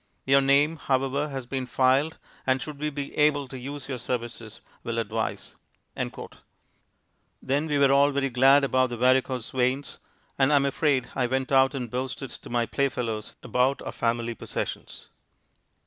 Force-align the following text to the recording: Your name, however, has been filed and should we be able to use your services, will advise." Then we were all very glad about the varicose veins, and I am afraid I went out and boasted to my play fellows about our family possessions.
Your 0.25 0.41
name, 0.41 0.77
however, 0.77 1.29
has 1.29 1.45
been 1.45 1.67
filed 1.67 2.17
and 2.47 2.59
should 2.59 2.79
we 2.79 2.89
be 2.89 3.15
able 3.15 3.47
to 3.47 3.55
use 3.59 3.87
your 3.87 3.99
services, 3.99 4.61
will 4.83 4.97
advise." 4.97 5.53
Then 7.39 7.67
we 7.67 7.77
were 7.77 7.91
all 7.91 8.09
very 8.09 8.31
glad 8.31 8.63
about 8.63 8.89
the 8.89 8.97
varicose 8.97 9.51
veins, 9.51 9.99
and 10.39 10.51
I 10.51 10.55
am 10.55 10.65
afraid 10.65 11.11
I 11.13 11.27
went 11.27 11.51
out 11.51 11.75
and 11.75 11.87
boasted 11.91 12.31
to 12.31 12.49
my 12.49 12.65
play 12.65 12.89
fellows 12.89 13.35
about 13.43 13.83
our 13.83 13.91
family 13.91 14.33
possessions. 14.33 15.09